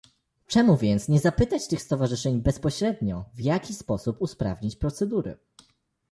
[0.47, 5.37] Czemu więc nie zapytać tych stowarzyszeń bezpośrednio, w jaki sposób usprawnić procedury?